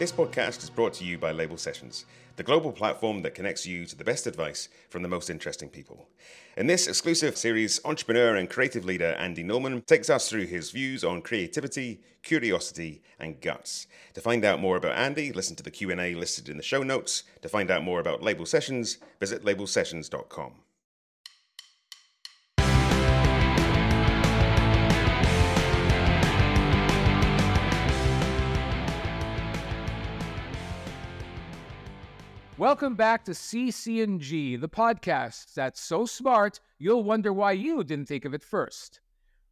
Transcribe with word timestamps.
This 0.00 0.12
podcast 0.12 0.62
is 0.62 0.70
brought 0.70 0.94
to 0.94 1.04
you 1.04 1.18
by 1.18 1.30
Label 1.30 1.58
Sessions, 1.58 2.06
the 2.36 2.42
global 2.42 2.72
platform 2.72 3.20
that 3.20 3.34
connects 3.34 3.66
you 3.66 3.84
to 3.84 3.94
the 3.94 4.02
best 4.02 4.26
advice 4.26 4.70
from 4.88 5.02
the 5.02 5.10
most 5.10 5.28
interesting 5.28 5.68
people. 5.68 6.08
In 6.56 6.66
this 6.66 6.86
exclusive 6.86 7.36
series, 7.36 7.82
entrepreneur 7.84 8.36
and 8.36 8.48
creative 8.48 8.86
leader 8.86 9.14
Andy 9.18 9.44
Nulman 9.44 9.84
takes 9.84 10.08
us 10.08 10.26
through 10.26 10.46
his 10.46 10.70
views 10.70 11.04
on 11.04 11.20
creativity, 11.20 12.00
curiosity, 12.22 13.02
and 13.18 13.42
guts. 13.42 13.88
To 14.14 14.22
find 14.22 14.42
out 14.42 14.58
more 14.58 14.78
about 14.78 14.96
Andy, 14.96 15.32
listen 15.32 15.54
to 15.56 15.62
the 15.62 15.70
Q&A 15.70 16.14
listed 16.14 16.48
in 16.48 16.56
the 16.56 16.62
show 16.62 16.82
notes. 16.82 17.24
To 17.42 17.50
find 17.50 17.70
out 17.70 17.84
more 17.84 18.00
about 18.00 18.22
Label 18.22 18.46
Sessions, 18.46 18.96
visit 19.20 19.44
labelsessions.com. 19.44 20.52
Welcome 32.60 32.94
back 32.94 33.24
to 33.24 33.30
CC&G, 33.30 34.56
the 34.56 34.68
podcast 34.68 35.54
that's 35.54 35.80
so 35.80 36.04
smart 36.04 36.60
you'll 36.78 37.02
wonder 37.02 37.32
why 37.32 37.52
you 37.52 37.82
didn't 37.82 38.04
think 38.04 38.26
of 38.26 38.34
it 38.34 38.42
first. 38.42 39.00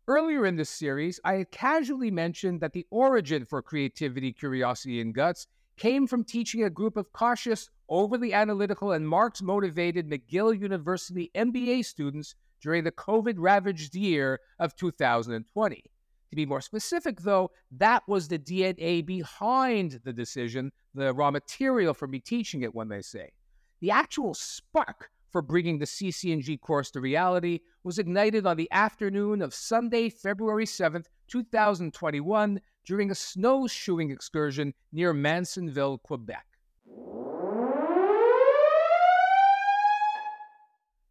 Earlier 0.06 0.44
in 0.44 0.56
this 0.56 0.68
series, 0.68 1.18
I 1.24 1.36
had 1.36 1.50
casually 1.50 2.10
mentioned 2.10 2.60
that 2.60 2.74
the 2.74 2.86
origin 2.90 3.46
for 3.46 3.62
creativity, 3.62 4.30
curiosity, 4.30 5.00
and 5.00 5.14
guts 5.14 5.46
came 5.78 6.06
from 6.06 6.22
teaching 6.22 6.64
a 6.64 6.68
group 6.68 6.98
of 6.98 7.10
cautious, 7.14 7.70
overly 7.88 8.34
analytical, 8.34 8.92
and 8.92 9.09
marks 9.09 9.40
motivated 9.40 10.10
McGill 10.10 10.60
University 10.60 11.30
MBA 11.34 11.86
students 11.86 12.34
during 12.60 12.84
the 12.84 12.92
COVID 12.92 13.36
ravaged 13.38 13.95
year 13.95 14.38
of 14.59 14.76
2020. 14.76 15.82
To 16.30 16.36
be 16.36 16.45
more 16.45 16.60
specific, 16.60 17.20
though, 17.22 17.52
that 17.70 18.06
was 18.06 18.28
the 18.28 18.38
DNA 18.38 19.04
behind 19.04 20.00
the 20.04 20.12
decision, 20.12 20.72
the 20.98 21.15
raw 21.15 21.30
material 21.30 21.95
for 21.95 22.07
me 22.07 22.19
teaching 22.19 22.63
it, 22.63 22.74
when 22.74 22.88
they 22.88 23.02
say. 23.02 23.32
The 23.80 23.91
actual 23.91 24.35
spark 24.35 25.10
for 25.30 25.43
bringing 25.43 25.79
the 25.79 25.85
CC&G 25.85 26.57
course 26.59 26.90
to 26.93 27.01
reality 27.01 27.60
was 27.85 27.99
ignited 27.99 28.46
on 28.46 28.57
the 28.57 28.71
afternoon 28.73 29.43
of 29.43 29.55
Sunday, 29.55 30.09
February 30.09 30.65
7th, 30.65 31.07
2021, 31.29 32.60
during 32.85 33.10
a 33.10 33.15
snowshoeing 33.15 34.10
excursion 34.10 34.73
near 34.93 35.13
Mansonville, 35.13 35.99
Quebec. 35.99 36.46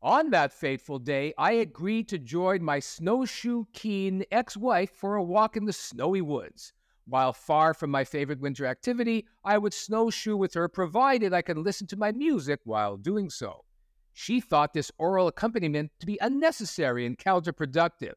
On 0.02 0.30
that 0.30 0.54
fateful 0.54 1.00
day, 1.00 1.34
I 1.38 1.54
agreed 1.54 2.08
to 2.10 2.18
join 2.18 2.64
my 2.64 2.80
snowshoe 2.80 3.66
keen 3.74 4.24
ex 4.32 4.56
wife 4.56 4.92
for 4.92 5.16
a 5.16 5.24
walk 5.24 5.58
in 5.58 5.66
the 5.66 5.74
snowy 5.74 6.22
woods. 6.22 6.74
While 7.10 7.32
far 7.32 7.74
from 7.74 7.90
my 7.90 8.04
favorite 8.04 8.42
winter 8.42 8.66
activity, 8.66 9.26
I 9.46 9.58
would 9.58 9.74
snowshoe 9.74 10.36
with 10.36 10.54
her 10.56 10.68
provided 10.68 11.34
I 11.34 11.42
could 11.42 11.58
listen 11.58 11.88
to 11.88 11.96
my 11.96 12.12
music 12.12 12.60
while 12.66 12.98
doing 12.98 13.30
so. 13.30 13.64
She 14.14 14.42
thought 14.42 14.74
this 14.74 14.92
aural 14.98 15.30
accompaniment 15.30 15.92
to 16.00 16.06
be 16.06 16.18
unnecessary 16.20 17.06
and 17.06 17.18
counterproductive. 17.18 18.16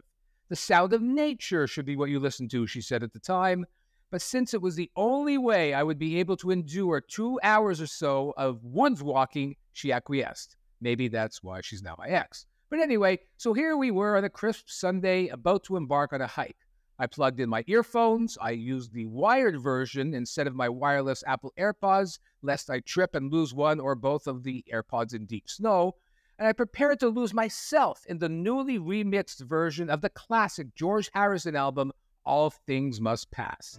The 0.49 0.57
sound 0.57 0.93
of 0.93 1.03
nature 1.03 1.69
should 1.69 1.87
be 1.87 1.95
what 1.95 2.11
you 2.11 2.19
listen 2.19 2.49
to, 2.49 2.67
she 2.67 2.81
said 2.81 3.05
at 3.05 3.13
the 3.13 3.21
time. 3.21 3.65
But 4.11 4.23
since 4.23 4.55
it 4.55 4.63
was 4.63 4.75
the 4.75 4.91
only 4.97 5.39
way 5.39 5.73
I 5.73 5.85
would 5.85 5.99
be 5.99 6.19
able 6.19 6.37
to 6.39 6.51
endure 6.51 7.01
two 7.01 7.39
hours 7.45 7.81
or 7.81 7.87
so 7.87 8.35
of 8.37 8.65
woods 8.65 9.05
walking, 9.05 9.55
she 9.73 9.93
acquiesced. 9.93 10.57
Maybe 10.81 11.07
that's 11.07 11.45
why 11.45 11.61
she's 11.61 11.83
now 11.83 11.95
my 11.97 12.09
ex. 12.09 12.47
But 12.71 12.81
anyway, 12.81 13.21
so 13.37 13.53
here 13.53 13.77
we 13.77 13.93
were 13.93 14.17
on 14.17 14.25
a 14.25 14.31
crisp 14.31 14.69
Sunday 14.69 15.29
about 15.29 15.63
to 15.65 15.77
embark 15.77 16.13
on 16.13 16.23
a 16.23 16.27
hike. 16.27 16.57
I 17.01 17.07
plugged 17.07 17.41
in 17.41 17.49
my 17.49 17.65
earphones. 17.67 18.37
I 18.43 18.51
used 18.51 18.93
the 18.93 19.07
wired 19.07 19.59
version 19.59 20.13
instead 20.13 20.47
of 20.47 20.55
my 20.55 20.69
wireless 20.69 21.25
Apple 21.27 21.51
AirPods, 21.59 22.19
lest 22.43 22.69
I 22.69 22.81
trip 22.81 23.15
and 23.15 23.33
lose 23.33 23.55
one 23.55 23.81
or 23.81 23.95
both 23.95 24.27
of 24.27 24.43
the 24.43 24.63
AirPods 24.71 25.15
in 25.15 25.25
deep 25.25 25.49
snow. 25.49 25.95
And 26.39 26.47
I 26.47 26.53
prepared 26.53 27.01
to 27.01 27.09
lose 27.09 27.33
myself 27.33 28.05
in 28.07 28.19
the 28.19 28.29
newly 28.29 28.79
remixed 28.79 29.41
version 29.41 29.89
of 29.89 30.03
the 30.03 30.11
classic 30.11 30.75
George 30.75 31.09
Harrison 31.15 31.57
album, 31.57 31.91
All 32.27 32.51
Things 32.51 33.01
Must 33.01 33.31
Pass. 33.31 33.79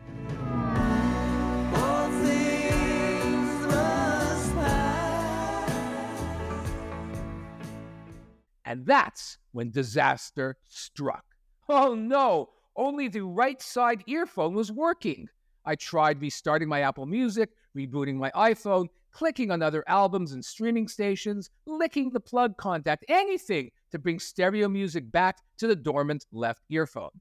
And 8.66 8.88
that's 8.88 9.38
when 9.52 9.70
disaster 9.70 10.58
struck. 10.64 11.26
Oh 11.70 11.94
no, 11.94 12.50
only 12.81 13.08
the 13.08 13.22
right 13.22 13.62
side 13.62 14.03
earphone 14.08 14.56
was 14.56 14.72
working. 14.72 15.30
I 15.66 15.75
tried 15.75 16.19
restarting 16.19 16.68
my 16.68 16.81
Apple 16.81 17.06
Music, 17.06 17.52
rebooting 17.78 18.16
my 18.16 18.31
iPhone, 18.31 18.88
clicking 19.12 19.52
on 19.52 19.62
other 19.62 19.84
albums 19.88 20.31
and 20.31 20.44
streaming 20.44 20.88
stations, 20.88 21.52
licking 21.68 22.09
the 22.09 22.20
plug 22.20 22.58
contact, 22.58 23.06
anything 23.08 23.70
to 23.91 24.00
bring 24.00 24.20
stereo 24.20 24.68
music 24.68 25.12
back 25.12 25.38
to 25.58 25.68
the 25.68 25.75
dormant 25.75 26.25
left 26.31 26.64
earphone. 26.70 27.12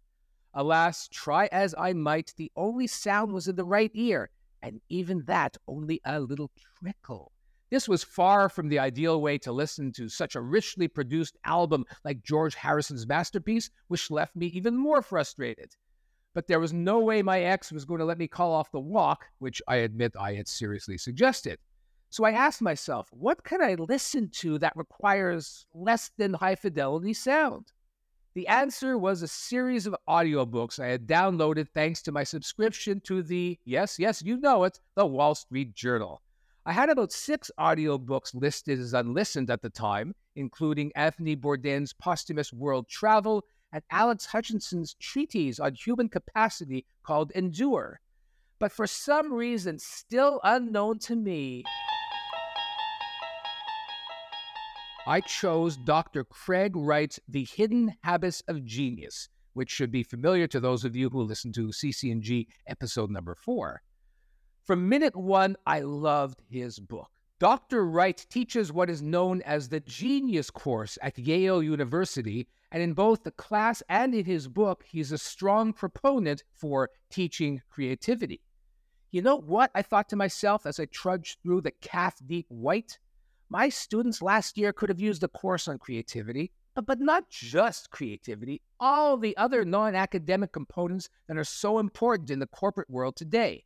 Alas, 0.54 1.08
try 1.08 1.46
as 1.52 1.74
I 1.76 1.92
might, 1.92 2.32
the 2.38 2.50
only 2.56 2.86
sound 2.86 3.30
was 3.30 3.46
in 3.46 3.56
the 3.56 3.64
right 3.64 3.90
ear, 3.92 4.30
and 4.62 4.80
even 4.88 5.24
that 5.26 5.58
only 5.68 6.00
a 6.06 6.20
little 6.20 6.50
trickle. 6.80 7.32
This 7.70 7.88
was 7.88 8.02
far 8.02 8.48
from 8.48 8.68
the 8.68 8.80
ideal 8.80 9.22
way 9.22 9.38
to 9.38 9.52
listen 9.52 9.92
to 9.92 10.08
such 10.08 10.34
a 10.34 10.40
richly 10.40 10.88
produced 10.88 11.38
album 11.44 11.84
like 12.04 12.22
George 12.22 12.56
Harrison's 12.56 13.06
masterpiece, 13.06 13.70
which 13.86 14.10
left 14.10 14.34
me 14.34 14.46
even 14.46 14.76
more 14.76 15.02
frustrated. 15.02 15.76
But 16.34 16.48
there 16.48 16.58
was 16.58 16.72
no 16.72 16.98
way 16.98 17.22
my 17.22 17.42
ex 17.42 17.70
was 17.70 17.84
going 17.84 18.00
to 18.00 18.04
let 18.04 18.18
me 18.18 18.26
call 18.26 18.52
off 18.52 18.72
the 18.72 18.80
walk, 18.80 19.26
which 19.38 19.62
I 19.68 19.76
admit 19.76 20.14
I 20.18 20.34
had 20.34 20.48
seriously 20.48 20.98
suggested. 20.98 21.58
So 22.08 22.24
I 22.24 22.32
asked 22.32 22.60
myself, 22.60 23.08
what 23.12 23.44
can 23.44 23.62
I 23.62 23.74
listen 23.74 24.30
to 24.38 24.58
that 24.58 24.76
requires 24.76 25.64
less 25.72 26.10
than 26.18 26.34
high 26.34 26.56
fidelity 26.56 27.12
sound? 27.14 27.72
The 28.34 28.48
answer 28.48 28.98
was 28.98 29.22
a 29.22 29.28
series 29.28 29.86
of 29.86 29.94
audiobooks 30.08 30.80
I 30.80 30.88
had 30.88 31.06
downloaded 31.06 31.68
thanks 31.68 32.02
to 32.02 32.12
my 32.12 32.24
subscription 32.24 33.00
to 33.02 33.22
the, 33.22 33.58
yes, 33.64 33.96
yes, 33.98 34.22
you 34.22 34.38
know 34.38 34.64
it, 34.64 34.80
the 34.96 35.06
Wall 35.06 35.36
Street 35.36 35.74
Journal. 35.74 36.20
I 36.70 36.72
had 36.72 36.88
about 36.88 37.10
six 37.10 37.50
audiobooks 37.58 38.32
listed 38.32 38.78
as 38.78 38.94
unlistened 38.94 39.50
at 39.50 39.60
the 39.60 39.70
time, 39.70 40.14
including 40.36 40.92
Anthony 40.94 41.34
Bourdain's 41.34 41.92
posthumous 41.92 42.52
World 42.52 42.88
Travel 42.88 43.42
and 43.72 43.82
Alex 43.90 44.26
Hutchinson's 44.26 44.94
treatise 45.00 45.58
on 45.58 45.74
human 45.74 46.08
capacity 46.08 46.86
called 47.02 47.32
Endure. 47.32 47.98
But 48.60 48.70
for 48.70 48.86
some 48.86 49.32
reason 49.32 49.80
still 49.80 50.40
unknown 50.44 51.00
to 51.00 51.16
me, 51.16 51.64
I 55.08 55.22
chose 55.22 55.76
Dr. 55.76 56.22
Craig 56.22 56.76
Wright's 56.76 57.18
The 57.26 57.48
Hidden 57.52 57.96
Habits 58.04 58.44
of 58.46 58.64
Genius, 58.64 59.28
which 59.54 59.72
should 59.72 59.90
be 59.90 60.04
familiar 60.04 60.46
to 60.46 60.60
those 60.60 60.84
of 60.84 60.94
you 60.94 61.10
who 61.10 61.22
listen 61.22 61.52
to 61.54 61.70
CC&G 61.70 62.46
episode 62.68 63.10
number 63.10 63.34
four. 63.34 63.82
From 64.70 64.88
minute 64.88 65.16
one, 65.16 65.56
I 65.66 65.80
loved 65.80 66.42
his 66.48 66.78
book. 66.78 67.10
Dr. 67.40 67.84
Wright 67.84 68.24
teaches 68.30 68.72
what 68.72 68.88
is 68.88 69.02
known 69.02 69.42
as 69.42 69.68
the 69.68 69.80
Genius 69.80 70.48
Course 70.48 70.96
at 71.02 71.18
Yale 71.18 71.60
University, 71.60 72.46
and 72.70 72.80
in 72.80 72.92
both 72.92 73.24
the 73.24 73.32
class 73.32 73.82
and 73.88 74.14
in 74.14 74.24
his 74.24 74.46
book, 74.46 74.84
he's 74.86 75.10
a 75.10 75.18
strong 75.18 75.72
proponent 75.72 76.44
for 76.52 76.88
teaching 77.10 77.60
creativity. 77.68 78.42
You 79.10 79.22
know 79.22 79.34
what? 79.34 79.72
I 79.74 79.82
thought 79.82 80.08
to 80.10 80.14
myself 80.14 80.66
as 80.66 80.78
I 80.78 80.84
trudged 80.84 81.38
through 81.42 81.62
the 81.62 81.72
calf 81.80 82.20
deep 82.24 82.46
white. 82.48 83.00
My 83.48 83.70
students 83.70 84.22
last 84.22 84.56
year 84.56 84.72
could 84.72 84.88
have 84.88 85.00
used 85.00 85.24
a 85.24 85.28
course 85.28 85.66
on 85.66 85.78
creativity, 85.78 86.52
but, 86.76 87.00
not 87.00 87.28
just 87.28 87.90
creativity, 87.90 88.62
all 88.78 89.16
the 89.16 89.36
other 89.36 89.64
non 89.64 89.96
academic 89.96 90.52
components 90.52 91.08
that 91.26 91.36
are 91.36 91.42
so 91.42 91.80
important 91.80 92.30
in 92.30 92.38
the 92.38 92.46
corporate 92.46 92.88
world 92.88 93.16
today. 93.16 93.64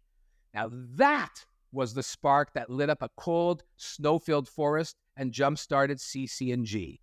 Now, 0.54 0.70
that 0.72 1.44
was 1.72 1.94
the 1.94 2.02
spark 2.02 2.52
that 2.54 2.70
lit 2.70 2.88
up 2.88 3.02
a 3.02 3.10
cold, 3.16 3.64
snow 3.76 4.18
filled 4.18 4.48
forest 4.48 4.96
and 5.16 5.32
jump 5.32 5.58
started 5.58 5.98
CC&G. 5.98 7.00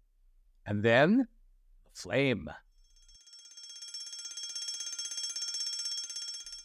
And 0.65 0.81
then, 0.81 1.27
flame. 1.93 2.49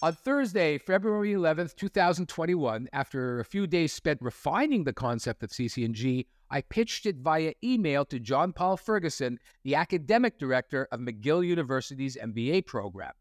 On 0.02 0.12
Thursday, 0.12 0.78
February 0.78 1.32
11th, 1.32 1.74
2021, 1.74 2.88
after 2.92 3.40
a 3.40 3.44
few 3.44 3.66
days 3.66 3.92
spent 3.92 4.20
refining 4.22 4.84
the 4.84 4.92
concept 4.92 5.42
of 5.42 5.50
CC&G, 5.50 6.26
I 6.50 6.60
pitched 6.60 7.06
it 7.06 7.16
via 7.16 7.54
email 7.64 8.04
to 8.04 8.20
John 8.20 8.52
Paul 8.52 8.76
Ferguson, 8.76 9.40
the 9.64 9.74
academic 9.74 10.38
director 10.38 10.86
of 10.92 11.00
McGill 11.00 11.44
University's 11.44 12.16
MBA 12.16 12.66
program. 12.66 13.12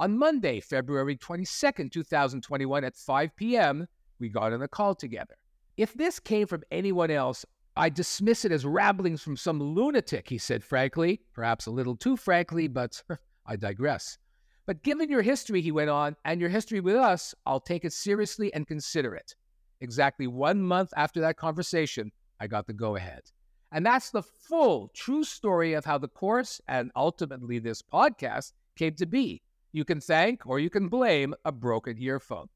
On 0.00 0.16
Monday, 0.16 0.60
February 0.60 1.14
22nd, 1.14 1.92
2021, 1.92 2.84
at 2.84 2.96
5 2.96 3.36
p.m., 3.36 3.86
we 4.18 4.30
got 4.30 4.54
on 4.54 4.62
a 4.62 4.66
call 4.66 4.94
together. 4.94 5.36
If 5.76 5.92
this 5.92 6.18
came 6.18 6.46
from 6.46 6.62
anyone 6.70 7.10
else, 7.10 7.44
I 7.76 7.90
dismiss 7.90 8.46
it 8.46 8.50
as 8.50 8.64
rabblings 8.64 9.20
from 9.20 9.36
some 9.36 9.62
lunatic, 9.62 10.26
he 10.26 10.38
said 10.38 10.64
frankly, 10.64 11.20
perhaps 11.34 11.66
a 11.66 11.70
little 11.70 11.96
too 11.96 12.16
frankly, 12.16 12.66
but 12.66 13.02
I 13.46 13.56
digress. 13.56 14.16
But 14.64 14.82
given 14.82 15.10
your 15.10 15.20
history, 15.20 15.60
he 15.60 15.70
went 15.70 15.90
on, 15.90 16.16
and 16.24 16.40
your 16.40 16.48
history 16.48 16.80
with 16.80 16.96
us, 16.96 17.34
I'll 17.44 17.60
take 17.60 17.84
it 17.84 17.92
seriously 17.92 18.50
and 18.54 18.66
consider 18.66 19.14
it. 19.14 19.34
Exactly 19.82 20.26
one 20.26 20.62
month 20.62 20.94
after 20.96 21.20
that 21.20 21.36
conversation, 21.36 22.10
I 22.40 22.46
got 22.46 22.66
the 22.66 22.72
go 22.72 22.96
ahead. 22.96 23.24
And 23.70 23.84
that's 23.84 24.12
the 24.12 24.22
full, 24.22 24.90
true 24.94 25.24
story 25.24 25.74
of 25.74 25.84
how 25.84 25.98
the 25.98 26.08
course 26.08 26.58
and 26.68 26.90
ultimately 26.96 27.58
this 27.58 27.82
podcast 27.82 28.52
came 28.78 28.94
to 28.94 29.04
be. 29.04 29.42
You 29.72 29.84
can 29.84 30.00
thank 30.00 30.46
or 30.46 30.58
you 30.58 30.70
can 30.70 30.88
blame 30.88 31.34
a 31.44 31.52
broken 31.52 31.96
earphone. 31.98 32.48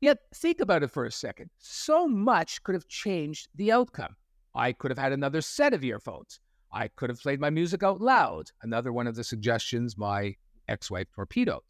Yet, 0.00 0.18
think 0.34 0.60
about 0.60 0.82
it 0.82 0.90
for 0.90 1.06
a 1.06 1.12
second. 1.12 1.50
So 1.58 2.06
much 2.06 2.62
could 2.62 2.74
have 2.74 2.88
changed 2.88 3.48
the 3.54 3.72
outcome. 3.72 4.16
I 4.54 4.72
could 4.72 4.90
have 4.90 4.98
had 4.98 5.12
another 5.12 5.40
set 5.40 5.72
of 5.72 5.84
earphones. 5.84 6.40
I 6.72 6.88
could 6.88 7.08
have 7.08 7.20
played 7.20 7.40
my 7.40 7.50
music 7.50 7.82
out 7.82 8.00
loud, 8.00 8.50
another 8.62 8.92
one 8.92 9.06
of 9.06 9.14
the 9.14 9.24
suggestions 9.24 9.96
my 9.96 10.34
ex 10.68 10.90
wife 10.90 11.06
torpedoed. 11.14 11.62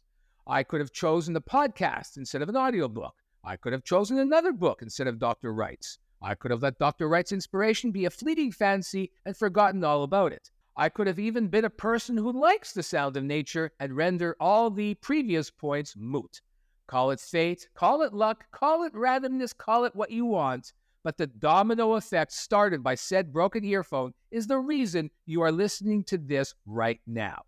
I 0.47 0.63
could 0.63 0.81
have 0.81 0.91
chosen 0.91 1.33
the 1.33 1.41
podcast 1.41 2.17
instead 2.17 2.41
of 2.41 2.49
an 2.49 2.57
audiobook. 2.57 3.13
I 3.43 3.55
could 3.55 3.73
have 3.73 3.83
chosen 3.83 4.17
another 4.19 4.51
book 4.51 4.81
instead 4.81 5.07
of 5.07 5.19
Dr. 5.19 5.53
Wright's. 5.53 5.99
I 6.21 6.33
could 6.33 6.51
have 6.51 6.63
let 6.63 6.79
Dr. 6.79 7.07
Wright's 7.07 7.31
inspiration 7.31 7.91
be 7.91 8.05
a 8.05 8.09
fleeting 8.09 8.51
fancy 8.51 9.11
and 9.25 9.37
forgotten 9.37 9.83
all 9.83 10.03
about 10.03 10.31
it. 10.33 10.49
I 10.77 10.89
could 10.89 11.07
have 11.07 11.19
even 11.19 11.47
been 11.47 11.63
a 11.63 11.69
person 11.69 12.17
who 12.17 12.37
likes 12.37 12.73
the 12.73 12.83
sound 12.83 13.15
of 13.15 13.23
nature 13.23 13.71
and 13.79 13.95
render 13.95 14.35
all 14.41 14.69
the 14.69 14.95
previous 14.95 15.49
points 15.49 15.95
moot. 15.95 16.41
Call 16.87 17.11
it 17.11 17.21
fate, 17.21 17.69
call 17.73 18.01
it 18.01 18.13
luck, 18.13 18.43
call 18.51 18.83
it 18.83 18.93
randomness, 18.93 19.55
call 19.57 19.85
it 19.85 19.95
what 19.95 20.11
you 20.11 20.25
want. 20.25 20.73
But 21.01 21.17
the 21.17 21.27
domino 21.27 21.93
effect 21.93 22.33
started 22.33 22.83
by 22.83 22.95
said 22.95 23.31
broken 23.31 23.63
earphone 23.63 24.13
is 24.31 24.47
the 24.47 24.57
reason 24.57 25.09
you 25.25 25.41
are 25.43 25.51
listening 25.51 26.03
to 26.05 26.17
this 26.17 26.53
right 26.65 26.99
now. 27.07 27.43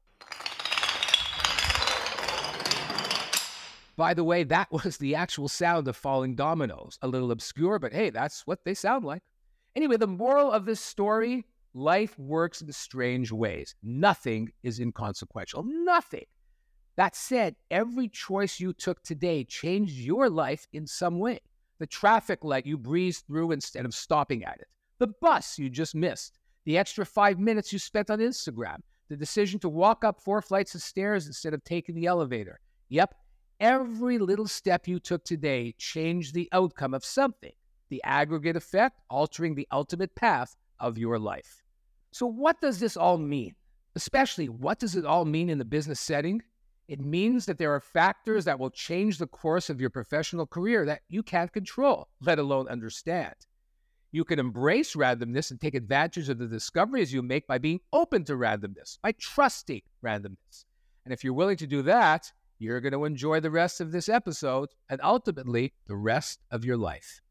By 3.98 4.14
the 4.14 4.24
way, 4.24 4.44
that 4.44 4.72
was 4.72 4.96
the 4.98 5.16
actual 5.16 5.50
sound 5.50 5.90
of 5.90 5.98
falling 5.98 6.36
dominoes. 6.36 6.98
A 7.02 7.08
little 7.10 7.32
obscure, 7.32 7.78
but 7.78 7.92
hey, 7.92 8.10
that's 8.10 8.48
what 8.48 8.64
they 8.64 8.74
sound 8.74 9.04
like. 9.04 9.24
Anyway, 9.76 9.98
the 9.98 10.08
moral 10.08 10.50
of 10.50 10.64
this 10.64 10.80
story 10.80 11.44
life 11.78 12.18
works 12.18 12.62
in 12.62 12.72
strange 12.72 13.32
ways. 13.32 13.76
Nothing 13.84 14.50
is 14.64 14.80
inconsequential. 14.80 15.64
Nothing. 15.64 16.26
That 16.96 17.16
said, 17.16 17.56
every 17.70 18.10
choice 18.10 18.60
you 18.60 18.74
took 18.74 19.04
today 19.04 19.44
changed 19.44 19.94
your 19.94 20.30
life 20.30 20.68
in 20.74 20.88
some 20.88 21.20
way. 21.20 21.40
The 21.80 21.86
traffic 21.86 22.44
light 22.44 22.66
you 22.66 22.78
breezed 22.78 23.26
through 23.28 23.52
instead 23.52 23.86
of 23.86 23.94
stopping 23.94 24.44
at 24.44 24.60
it, 24.60 24.68
the 24.98 25.14
bus 25.22 25.60
you 25.60 25.70
just 25.70 25.94
missed, 25.94 26.40
the 26.66 26.78
extra 26.78 27.06
five 27.06 27.38
minutes 27.38 27.72
you 27.72 27.78
spent 27.78 28.10
on 28.10 28.18
Instagram, 28.18 28.78
the 29.10 29.16
decision 29.16 29.60
to 29.60 29.70
walk 29.70 30.04
up 30.04 30.20
four 30.20 30.42
flights 30.42 30.74
of 30.74 30.82
stairs 30.82 31.28
instead 31.28 31.54
of 31.54 31.64
taking 31.64 31.94
the 31.94 32.08
elevator. 32.08 32.60
Yep, 32.90 33.14
Every 33.60 34.20
little 34.20 34.48
step 34.48 34.88
you 34.88 35.00
took 35.00 35.24
today 35.24 35.74
changed 35.80 36.36
the 36.36 36.48
outcome 36.52 36.94
of 36.94 37.04
something, 37.04 37.54
the 37.90 38.02
aggregate 38.04 38.56
effect 38.56 39.02
altering 39.10 39.56
the 39.56 39.68
ultimate 39.72 40.14
path 40.14 40.56
of 40.80 41.00
your 41.00 41.18
life. 41.18 41.64
So, 42.18 42.26
what 42.26 42.60
does 42.60 42.80
this 42.80 42.98
all 42.98 43.20
mean? 43.20 43.54
Especially, 43.96 44.50
what 44.50 44.80
does 44.80 44.96
it 44.96 45.06
all 45.06 45.24
mean 45.24 45.52
in 45.52 45.60
the 45.60 45.66
business 45.66 46.00
setting? 46.00 46.42
It 46.88 47.00
means 47.00 47.46
that 47.46 47.60
there 47.60 47.72
are 47.76 47.80
factors 47.80 48.46
that 48.46 48.58
will 48.58 48.72
change 48.72 49.20
the 49.20 49.28
course 49.28 49.70
of 49.70 49.80
your 49.80 49.92
professional 49.92 50.48
career 50.48 50.84
that 50.88 51.02
you 51.10 51.22
can't 51.22 51.54
control, 51.54 52.08
let 52.20 52.40
alone 52.40 52.70
understand. 52.70 53.36
You 54.12 54.24
can 54.24 54.40
embrace 54.40 54.96
randomness 54.96 55.52
and 55.52 55.62
take 55.62 55.76
advantage 55.76 56.28
of 56.28 56.40
the 56.40 56.48
discoveries 56.48 57.14
you 57.14 57.22
make 57.22 57.46
by 57.46 57.60
being 57.60 57.82
open 57.94 58.24
to 58.24 58.34
randomness, 58.34 58.98
by 59.04 59.12
trusting 59.12 59.84
randomness. 60.04 60.66
And 61.06 61.14
if 61.14 61.24
you're 61.24 61.34
willing 61.34 61.58
to 61.58 61.68
do 61.68 61.84
that, 61.84 62.32
you're 62.58 62.82
going 62.82 62.94
to 62.94 63.06
enjoy 63.06 63.42
the 63.42 63.52
rest 63.52 63.80
of 63.80 63.92
this 63.92 64.10
episode 64.10 64.70
and 64.90 65.00
ultimately 65.04 65.72
the 65.86 65.96
rest 65.96 66.40
of 66.50 66.66
your 66.66 66.78
life. 66.78 67.22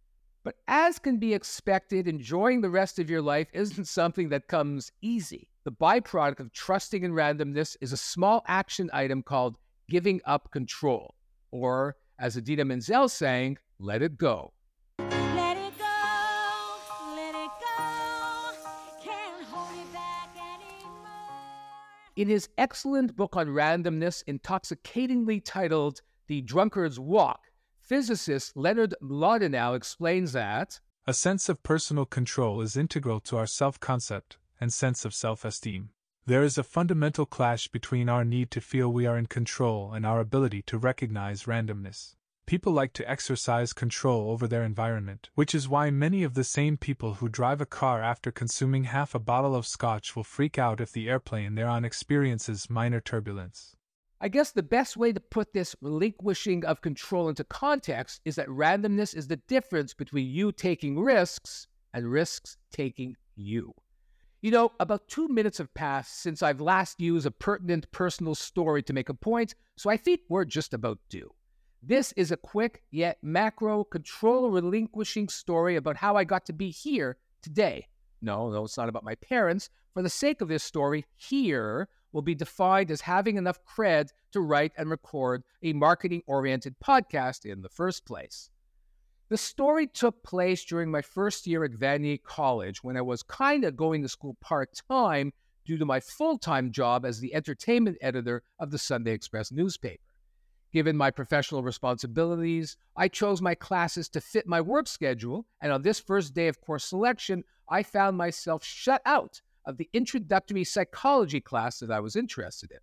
But 0.47 0.59
as 0.69 1.01
can 1.01 1.17
be 1.19 1.35
expected, 1.35 2.07
enjoying 2.07 2.61
the 2.61 2.71
rest 2.71 3.01
of 3.01 3.11
your 3.11 3.21
life 3.21 3.49
isn't 3.53 3.87
something 3.89 4.29
that 4.29 4.47
comes 4.47 4.93
easy. 5.03 5.49
The 5.65 5.73
byproduct 5.73 6.39
of 6.39 6.53
trusting 6.53 7.03
in 7.03 7.11
randomness 7.11 7.77
is 7.81 7.91
a 7.93 7.97
small 7.97 8.45
action 8.47 8.89
item 8.93 9.25
called 9.25 9.59
giving 9.91 10.21
up 10.25 10.53
control, 10.53 11.17
or 11.51 11.97
as 12.21 12.37
Idina 12.37 12.65
Menzel 12.65 13.09
saying, 13.09 13.59
let 13.81 14.03
it 14.03 14.17
go. 14.17 14.53
In 22.15 22.29
his 22.29 22.49
excellent 22.57 23.17
book 23.17 23.37
on 23.37 23.49
randomness, 23.49 24.23
intoxicatingly 24.29 25.41
titled 25.41 26.03
The 26.29 26.41
Drunkard's 26.43 27.01
Walk, 27.01 27.41
physicist 27.87 28.57
Leonard 28.57 28.97
Mlodinow 29.01 29.77
explains 29.77 30.33
that 30.33 30.81
a 31.07 31.15
sense 31.15 31.49
of 31.49 31.63
personal 31.63 32.05
control 32.05 32.61
is 32.61 32.77
integral 32.77 33.21
to 33.21 33.37
our 33.37 33.47
self 33.47 33.79
concept 33.79 34.39
and 34.61 34.73
sense 34.73 35.05
of 35.05 35.15
self 35.15 35.45
esteem. 35.45 35.91
There 36.27 36.43
is 36.43 36.59
a 36.59 36.65
fundamental 36.65 37.27
clash 37.27 37.69
between 37.69 38.09
our 38.09 38.25
need 38.25 38.51
to 38.51 38.61
feel 38.61 38.93
we 38.93 39.07
are 39.07 39.17
in 39.17 39.27
control 39.27 39.93
and 39.93 40.05
our 40.05 40.19
ability 40.19 40.63
to 40.63 40.79
recognize 40.79 41.45
randomness. 41.45 42.17
People 42.45 42.73
like 42.73 42.93
to 42.95 43.09
exercise 43.09 43.73
control 43.73 44.33
over 44.33 44.49
their 44.49 44.65
environment, 44.65 45.31
which 45.37 45.55
is 45.55 45.69
why 45.69 45.91
many 45.91 46.25
of 46.25 46.35
the 46.35 46.43
same 46.43 46.77
people 46.77 47.15
who 47.15 47.29
drive 47.29 47.61
a 47.61 47.67
car 47.67 48.03
after 48.03 48.33
consuming 48.33 48.85
half 48.85 49.15
a 49.15 49.21
bottle 49.21 49.55
of 49.55 49.65
scotch 49.65 50.17
will 50.17 50.25
freak 50.25 50.59
out 50.59 50.81
if 50.81 50.91
the 50.91 51.09
airplane 51.09 51.55
they're 51.55 51.69
on 51.69 51.85
experiences 51.85 52.69
minor 52.69 53.01
turbulence. 53.01 53.76
I 54.19 54.29
guess 54.29 54.51
the 54.51 54.63
best 54.63 54.97
way 54.97 55.13
to 55.13 55.21
put 55.21 55.53
this 55.53 55.77
relinquishing 55.83 56.65
of 56.65 56.81
control 56.81 57.29
into 57.29 57.45
context 57.45 58.23
is 58.25 58.37
that 58.37 58.49
randomness 58.49 59.15
is 59.15 59.29
the 59.29 59.37
difference 59.37 59.93
between 59.93 60.27
you 60.27 60.53
taking 60.53 60.99
risks 60.99 61.67
and 61.93 62.11
risks 62.11 62.57
taking 62.73 63.17
you. 63.35 63.75
You 64.41 64.53
know, 64.53 64.73
about 64.81 65.09
two 65.09 65.29
minutes 65.29 65.59
have 65.59 65.73
passed 65.75 66.23
since 66.23 66.43
I've 66.43 66.63
last 66.63 66.99
used 66.99 67.27
a 67.27 67.31
pertinent 67.31 67.91
personal 67.91 68.35
story 68.35 68.83
to 68.85 68.95
make 68.95 69.11
a 69.11 69.15
point, 69.15 69.55
so 69.77 69.91
I 69.91 69.99
think 69.99 70.21
we're 70.31 70.47
just 70.47 70.73
about 70.73 70.99
due. 71.11 71.35
This 71.83 72.13
is 72.13 72.33
a 72.33 72.39
quick 72.39 72.83
yet 72.91 73.19
macro 73.23 73.85
control 73.85 74.51
relinquishing 74.51 75.29
story 75.29 75.77
about 75.77 75.97
how 75.97 76.17
I 76.17 76.25
got 76.25 76.47
to 76.47 76.55
be 76.55 76.71
here 76.71 77.19
today. 77.43 77.89
No, 78.23 78.51
no, 78.51 78.65
it's 78.65 78.79
not 78.79 78.89
about 78.89 79.05
my 79.05 79.15
parents. 79.17 79.69
For 79.93 80.03
the 80.03 80.09
sake 80.09 80.41
of 80.41 80.49
this 80.49 80.65
story, 80.65 81.05
here 81.17 81.89
will 82.17 82.23
be 82.23 82.35
defined 82.35 82.91
as 82.91 83.03
having 83.03 83.37
enough 83.37 83.59
cred 83.67 84.09
to 84.33 84.41
write 84.41 84.73
and 84.79 84.89
record 84.89 85.43
a 85.63 85.75
marketing 85.75 86.23
oriented 86.27 86.75
podcast 86.83 87.45
in 87.45 87.61
the 87.61 87.69
first 87.69 88.07
place. 88.07 88.49
The 89.29 89.37
story 89.37 89.87
took 89.87 90.23
place 90.23 90.65
during 90.65 90.91
my 90.91 91.03
first 91.03 91.47
year 91.47 91.63
at 91.63 91.73
Vanier 91.73 92.23
College 92.23 92.83
when 92.83 92.97
I 92.97 93.03
was 93.03 93.23
kind 93.23 93.65
of 93.65 93.77
going 93.77 94.01
to 94.01 94.09
school 94.09 94.35
part 94.41 94.71
time 94.89 95.31
due 95.67 95.77
to 95.77 95.85
my 95.85 96.01
full 96.01 96.39
time 96.39 96.73
job 96.73 97.05
as 97.05 97.21
the 97.21 97.35
entertainment 97.35 97.99
editor 98.01 98.43
of 98.59 98.71
the 98.71 98.79
Sunday 98.79 99.13
Express 99.13 99.53
newspaper. 99.53 100.01
Given 100.73 100.97
my 100.97 101.11
professional 101.11 101.63
responsibilities, 101.63 102.79
I 102.97 103.09
chose 103.09 103.43
my 103.43 103.55
classes 103.55 104.09
to 104.09 104.23
fit 104.23 104.47
my 104.47 104.63
work 104.63 104.89
schedule, 104.89 105.45
and 105.61 105.71
on 105.71 105.83
this 105.83 106.01
first 106.01 106.33
day 106.33 106.49
of 106.49 106.63
course 106.63 106.87
selection, 106.87 107.45
I 107.69 107.83
found 107.83 108.17
myself 108.17 108.65
shut 108.65 109.03
out 109.05 109.43
of 109.67 109.77
the 109.77 109.89
introductory 109.93 110.65
psychology 110.65 111.41
class 111.41 111.81
that 111.81 111.91
I 111.91 112.01
was 112.01 112.17
interested 112.17 112.71
in. 112.71 112.79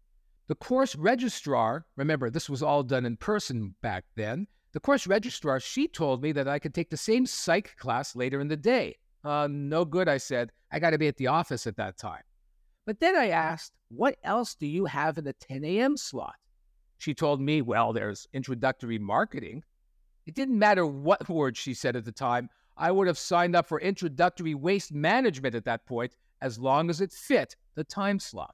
The 0.47 0.55
course 0.55 0.95
registrar, 0.95 1.85
remember, 1.95 2.29
this 2.29 2.49
was 2.49 2.61
all 2.61 2.83
done 2.83 3.05
in 3.05 3.17
person 3.17 3.75
back 3.81 4.03
then, 4.15 4.47
the 4.73 4.79
course 4.79 5.05
registrar, 5.05 5.59
she 5.59 5.87
told 5.87 6.23
me 6.23 6.31
that 6.31 6.47
I 6.47 6.57
could 6.57 6.73
take 6.73 6.89
the 6.89 6.97
same 6.97 7.27
psych 7.27 7.77
class 7.77 8.15
later 8.15 8.41
in 8.41 8.47
the 8.47 8.57
day. 8.57 8.97
Uh, 9.23 9.47
no 9.49 9.85
good, 9.85 10.09
I 10.09 10.17
said. 10.17 10.51
I 10.71 10.79
got 10.79 10.89
to 10.89 10.97
be 10.97 11.07
at 11.07 11.17
the 11.17 11.27
office 11.27 11.67
at 11.67 11.77
that 11.77 11.97
time. 11.97 12.23
But 12.85 12.99
then 12.99 13.15
I 13.15 13.29
asked, 13.29 13.73
what 13.89 14.17
else 14.23 14.55
do 14.55 14.65
you 14.65 14.85
have 14.85 15.17
in 15.19 15.23
the 15.23 15.33
10 15.33 15.63
a.m. 15.63 15.95
slot? 15.95 16.35
She 16.97 17.13
told 17.13 17.39
me, 17.39 17.61
well, 17.61 17.93
there's 17.93 18.27
introductory 18.33 18.97
marketing. 18.97 19.63
It 20.25 20.33
didn't 20.33 20.57
matter 20.57 20.85
what 20.85 21.29
word 21.29 21.55
she 21.55 21.73
said 21.75 21.95
at 21.95 22.03
the 22.03 22.11
time. 22.11 22.49
I 22.75 22.91
would 22.91 23.05
have 23.05 23.19
signed 23.19 23.55
up 23.55 23.67
for 23.67 23.79
introductory 23.79 24.55
waste 24.55 24.91
management 24.91 25.53
at 25.53 25.65
that 25.65 25.85
point 25.85 26.15
as 26.43 26.59
long 26.59 26.89
as 26.89 27.01
it 27.01 27.11
fit 27.11 27.55
the 27.73 27.83
time 27.83 28.19
slot. 28.19 28.53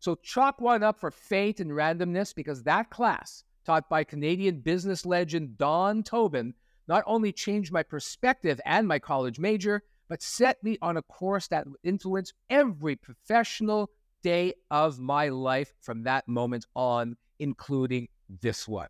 So 0.00 0.16
chalk 0.16 0.60
one 0.60 0.82
up 0.82 0.98
for 0.98 1.12
fate 1.12 1.60
and 1.60 1.70
randomness 1.70 2.34
because 2.34 2.64
that 2.64 2.90
class, 2.90 3.44
taught 3.64 3.88
by 3.88 4.02
Canadian 4.02 4.58
business 4.58 5.06
legend 5.06 5.56
Don 5.56 6.02
Tobin, 6.02 6.54
not 6.88 7.04
only 7.06 7.32
changed 7.32 7.72
my 7.72 7.84
perspective 7.84 8.60
and 8.66 8.88
my 8.88 8.98
college 8.98 9.38
major, 9.38 9.84
but 10.08 10.20
set 10.20 10.62
me 10.64 10.76
on 10.82 10.96
a 10.96 11.02
course 11.02 11.46
that 11.48 11.66
would 11.66 11.78
influence 11.84 12.32
every 12.50 12.96
professional 12.96 13.88
day 14.22 14.54
of 14.70 14.98
my 14.98 15.28
life 15.28 15.72
from 15.80 16.02
that 16.02 16.26
moment 16.26 16.66
on 16.74 17.16
including 17.38 18.08
this 18.40 18.66
one. 18.66 18.88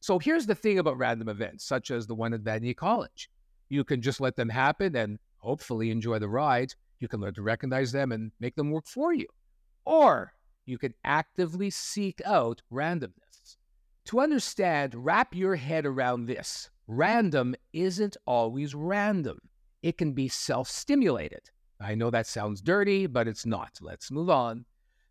So 0.00 0.18
here's 0.18 0.46
the 0.46 0.56
thing 0.56 0.80
about 0.80 0.98
random 0.98 1.28
events, 1.28 1.64
such 1.64 1.92
as 1.92 2.08
the 2.08 2.14
one 2.16 2.34
at 2.34 2.42
Vanier 2.42 2.76
College. 2.76 3.30
You 3.68 3.84
can 3.84 4.02
just 4.02 4.20
let 4.20 4.34
them 4.34 4.48
happen 4.48 4.96
and 4.96 5.20
hopefully 5.42 5.90
enjoy 5.90 6.18
the 6.18 6.28
ride. 6.28 6.74
You 7.00 7.08
can 7.08 7.20
learn 7.20 7.34
to 7.34 7.42
recognize 7.42 7.92
them 7.92 8.12
and 8.12 8.32
make 8.40 8.54
them 8.54 8.70
work 8.70 8.86
for 8.86 9.12
you. 9.12 9.26
Or 9.84 10.32
you 10.64 10.78
can 10.78 10.94
actively 11.04 11.70
seek 11.70 12.22
out 12.24 12.62
randomness. 12.72 13.56
To 14.06 14.20
understand, 14.20 14.94
wrap 14.94 15.34
your 15.34 15.56
head 15.56 15.84
around 15.84 16.26
this. 16.26 16.70
Random 16.86 17.54
isn't 17.72 18.16
always 18.26 18.74
random. 18.74 19.38
It 19.82 19.98
can 19.98 20.12
be 20.12 20.28
self 20.28 20.68
stimulated. 20.68 21.50
I 21.80 21.96
know 21.96 22.10
that 22.10 22.26
sounds 22.26 22.60
dirty, 22.60 23.06
but 23.06 23.26
it's 23.26 23.44
not. 23.44 23.78
Let's 23.80 24.10
move 24.10 24.30
on. 24.30 24.64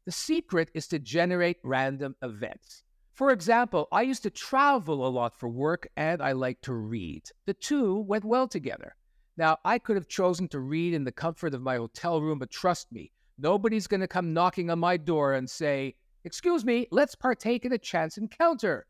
The 0.06 0.12
secret 0.12 0.72
is 0.74 0.88
to 0.88 1.00
generate 1.00 1.58
random 1.64 2.16
events. 2.22 2.84
For 3.12 3.32
example, 3.32 3.88
I 3.92 4.04
used 4.04 4.24
to 4.24 4.30
travel 4.30 5.06
a 5.06 5.10
lot 5.10 5.38
for 5.38 5.50
work 5.50 5.88
and 5.98 6.22
I 6.22 6.32
like 6.32 6.62
to 6.62 6.74
read. 6.74 7.24
The 7.46 7.54
two 7.54 8.00
went 8.00 8.24
well 8.24 8.48
together. 8.48 8.96
Now, 9.38 9.58
I 9.64 9.80
could 9.80 9.96
have 9.96 10.08
chosen 10.08 10.48
to 10.50 10.60
read 10.60 10.94
in 10.94 11.04
the 11.04 11.12
comfort 11.12 11.54
of 11.54 11.62
my 11.62 11.78
hotel 11.78 12.22
room, 12.22 12.40
but 12.40 12.52
trust 12.52 12.92
me, 12.92 13.12
nobody's 13.38 13.88
going 13.88 14.02
to 14.02 14.08
come 14.08 14.34
knocking 14.34 14.70
on 14.70 14.80
my 14.80 14.98
door 14.98 15.34
and 15.34 15.50
say, 15.50 15.96
Excuse 16.24 16.64
me, 16.64 16.88
let's 16.92 17.16
partake 17.16 17.66
in 17.66 17.72
a 17.72 17.78
chance 17.78 18.18
encounter. 18.18 18.86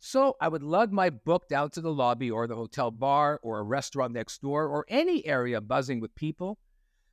So 0.00 0.36
I 0.40 0.48
would 0.48 0.64
lug 0.64 0.90
my 0.92 1.10
book 1.10 1.48
down 1.48 1.70
to 1.70 1.80
the 1.80 1.92
lobby 1.92 2.28
or 2.28 2.48
the 2.48 2.56
hotel 2.56 2.90
bar 2.90 3.38
or 3.44 3.60
a 3.60 3.62
restaurant 3.62 4.12
next 4.12 4.42
door 4.42 4.66
or 4.66 4.84
any 4.88 5.24
area 5.24 5.60
buzzing 5.60 6.00
with 6.00 6.12
people. 6.16 6.58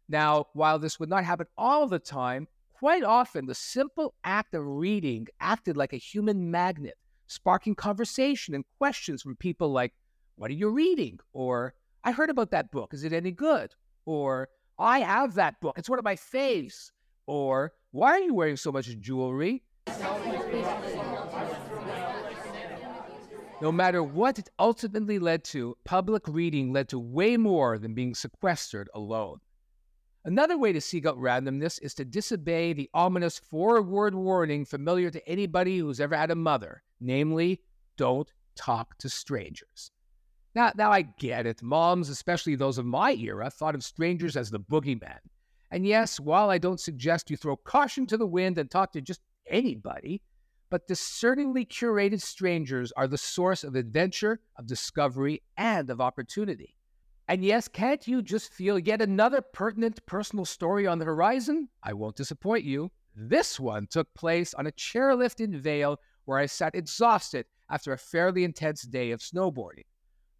Now, 0.07 0.47
while 0.53 0.79
this 0.79 0.99
would 0.99 1.09
not 1.09 1.23
happen 1.23 1.45
all 1.55 1.87
the 1.87 1.99
time, 1.99 2.47
quite 2.73 3.03
often 3.03 3.45
the 3.45 3.53
simple 3.53 4.15
act 4.23 4.55
of 4.55 4.65
reading 4.65 5.27
acted 5.39 5.77
like 5.77 5.93
a 5.93 5.97
human 5.97 6.49
magnet, 6.49 6.97
sparking 7.27 7.75
conversation 7.75 8.55
and 8.55 8.65
questions 8.79 9.21
from 9.21 9.35
people 9.35 9.69
like, 9.69 9.93
What 10.35 10.49
are 10.49 10.55
you 10.55 10.69
reading? 10.69 11.19
Or, 11.31 11.75
I 12.03 12.11
heard 12.11 12.29
about 12.29 12.51
that 12.51 12.71
book. 12.71 12.93
Is 12.93 13.03
it 13.03 13.13
any 13.13 13.31
good? 13.31 13.75
Or, 14.05 14.49
I 14.77 14.99
have 14.99 15.35
that 15.35 15.59
book. 15.59 15.77
It's 15.77 15.89
one 15.89 15.99
of 15.99 16.05
my 16.05 16.15
faves. 16.15 16.91
Or, 17.27 17.73
Why 17.91 18.11
are 18.11 18.19
you 18.19 18.33
wearing 18.33 18.57
so 18.57 18.71
much 18.71 18.87
jewelry? 18.99 19.63
No 23.61 23.73
matter 23.73 24.01
what 24.01 24.39
it 24.39 24.49
ultimately 24.57 25.19
led 25.19 25.43
to, 25.45 25.75
public 25.83 26.25
reading 26.27 26.71
led 26.71 26.87
to 26.89 26.99
way 26.99 27.35
more 27.35 27.77
than 27.77 27.93
being 27.93 28.15
sequestered 28.15 28.89
alone. 28.93 29.39
Another 30.23 30.57
way 30.57 30.71
to 30.71 30.79
seek 30.79 31.05
out 31.05 31.17
randomness 31.17 31.79
is 31.81 31.93
to 31.95 32.05
disobey 32.05 32.71
the 32.71 32.89
ominous 32.93 33.37
four 33.37 33.81
word 33.81 34.15
warning 34.15 34.63
familiar 34.63 35.09
to 35.09 35.27
anybody 35.27 35.79
who's 35.79 35.99
ever 35.99 36.15
had 36.15 36.31
a 36.31 36.35
mother, 36.35 36.83
namely, 37.01 37.61
don't 37.97 38.31
talk 38.55 38.97
to 38.99 39.09
strangers. 39.09 39.91
Now, 40.55 40.71
now 40.75 40.91
I 40.91 41.03
get 41.03 41.45
it. 41.45 41.61
Moms, 41.61 42.09
especially 42.09 42.55
those 42.55 42.77
of 42.77 42.85
my 42.85 43.13
era, 43.13 43.49
thought 43.49 43.75
of 43.75 43.83
strangers 43.83 44.35
as 44.35 44.49
the 44.49 44.59
boogeyman. 44.59 45.19
And 45.71 45.85
yes, 45.85 46.19
while 46.19 46.49
I 46.49 46.57
don't 46.57 46.79
suggest 46.79 47.29
you 47.29 47.37
throw 47.37 47.55
caution 47.55 48.07
to 48.07 48.17
the 48.17 48.25
wind 48.25 48.57
and 48.57 48.69
talk 48.69 48.91
to 48.93 49.01
just 49.01 49.21
anybody, 49.47 50.21
but 50.69 50.87
discerningly 50.87 51.65
curated 51.65 52.21
strangers 52.21 52.91
are 52.93 53.07
the 53.07 53.17
source 53.17 53.63
of 53.63 53.75
adventure, 53.75 54.39
of 54.55 54.67
discovery, 54.67 55.41
and 55.57 55.89
of 55.89 56.01
opportunity. 56.01 56.75
And 57.27 57.45
yes, 57.45 57.67
can't 57.67 58.07
you 58.07 58.23
just 58.23 58.51
feel 58.51 58.79
yet 58.79 59.03
another 59.03 59.41
pertinent 59.41 60.03
personal 60.07 60.45
story 60.45 60.87
on 60.87 60.97
the 60.97 61.05
horizon? 61.05 61.69
I 61.83 61.93
won't 61.93 62.15
disappoint 62.15 62.63
you. 62.63 62.91
This 63.15 63.59
one 63.59 63.85
took 63.87 64.11
place 64.15 64.55
on 64.55 64.65
a 64.65 64.71
chairlift 64.71 65.39
in 65.39 65.59
Vail 65.59 65.99
where 66.25 66.39
I 66.39 66.47
sat 66.47 66.73
exhausted 66.73 67.45
after 67.69 67.93
a 67.93 67.97
fairly 67.97 68.43
intense 68.43 68.81
day 68.81 69.11
of 69.11 69.19
snowboarding. 69.19 69.85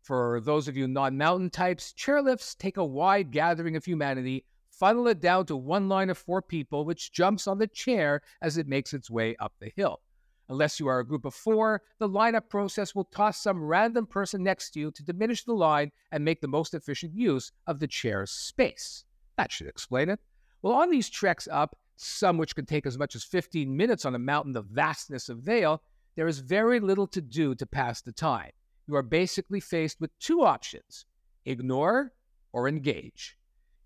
For 0.10 0.42
those 0.42 0.68
of 0.68 0.76
you 0.76 0.88
non 0.88 1.20
mountain 1.20 1.52
types, 1.52 1.94
chairlifts 1.94 2.58
take 2.58 2.78
a 2.78 2.84
wide 2.84 3.30
gathering 3.30 3.76
of 3.76 3.86
humanity, 3.86 4.44
funnel 4.72 5.08
it 5.08 5.22
down 5.22 5.46
to 5.46 5.56
one 5.56 5.88
line 5.88 6.10
of 6.10 6.18
four 6.18 6.42
people, 6.42 6.84
which 6.84 7.12
jumps 7.12 7.46
on 7.46 7.60
the 7.60 7.68
chair 7.68 8.24
as 8.42 8.58
it 8.58 8.68
makes 8.68 8.92
its 8.92 9.12
way 9.12 9.36
up 9.36 9.54
the 9.60 9.72
hill. 9.76 10.02
Unless 10.48 10.80
you 10.80 10.88
are 10.88 10.98
a 10.98 11.06
group 11.06 11.26
of 11.26 11.36
four, 11.36 11.84
the 12.00 12.10
lineup 12.10 12.50
process 12.50 12.96
will 12.96 13.04
toss 13.04 13.40
some 13.40 13.64
random 13.64 14.08
person 14.08 14.42
next 14.42 14.72
to 14.72 14.80
you 14.80 14.90
to 14.94 15.04
diminish 15.04 15.44
the 15.44 15.54
line 15.54 15.92
and 16.12 16.26
make 16.26 16.42
the 16.42 16.48
most 16.48 16.74
efficient 16.74 17.14
use 17.14 17.52
of 17.68 17.80
the 17.80 17.86
chair's 17.86 18.32
space. 18.32 19.06
That 19.38 19.52
should 19.52 19.68
explain 19.68 20.10
it. 20.10 20.20
Well, 20.64 20.74
on 20.74 20.90
these 20.90 21.12
treks 21.12 21.48
up, 21.52 21.78
some 21.98 22.40
which 22.40 22.56
can 22.56 22.66
take 22.66 22.88
as 22.88 22.98
much 22.98 23.14
as 23.14 23.24
15 23.24 23.78
minutes 23.78 24.06
on 24.06 24.16
a 24.16 24.18
mountain 24.18 24.54
the 24.54 24.64
vastness 24.64 25.30
of 25.30 25.38
Vail, 25.38 25.84
there 26.16 26.28
is 26.28 26.40
very 26.40 26.80
little 26.80 27.06
to 27.06 27.22
do 27.22 27.54
to 27.54 27.66
pass 27.68 28.02
the 28.02 28.12
time. 28.12 28.50
You 28.90 28.96
are 28.96 29.04
basically 29.04 29.60
faced 29.60 30.02
with 30.02 30.18
two 30.18 30.42
options 30.42 31.06
ignore 31.46 32.12
or 32.54 32.68
engage. 32.68 33.38